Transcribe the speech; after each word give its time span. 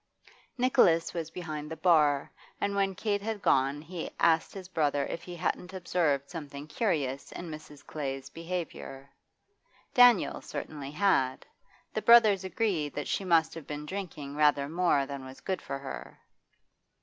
Nicholas 0.57 1.13
was 1.13 1.29
behind 1.29 1.69
the 1.69 1.75
bar, 1.75 2.31
and 2.59 2.73
when 2.75 2.95
Kate 2.95 3.21
had 3.21 3.39
gone 3.39 3.83
he 3.83 4.09
asked 4.19 4.51
his 4.51 4.67
brother 4.67 5.05
if 5.05 5.21
he 5.21 5.35
hadn't 5.35 5.73
observed 5.75 6.27
something 6.27 6.65
curious 6.65 7.31
in 7.33 7.51
Mrs. 7.51 7.85
Clay's 7.85 8.27
behaviour. 8.27 9.11
Daniel 9.93 10.41
certainly 10.41 10.89
had; 10.89 11.45
the 11.93 12.01
brothers 12.01 12.43
agreed 12.43 12.95
that 12.95 13.07
she 13.07 13.23
must 13.23 13.53
have 13.53 13.67
been 13.67 13.85
drinking 13.85 14.35
rather 14.35 14.67
more 14.67 15.05
than 15.05 15.23
was 15.23 15.39
good 15.39 15.61
for 15.61 15.77
her. 15.77 16.17